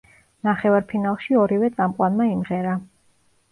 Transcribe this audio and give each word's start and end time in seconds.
ნახევარფინალში 0.47 1.37
ორივე 1.43 1.71
წამყვანმა 1.77 2.29
იმღერა. 2.33 2.75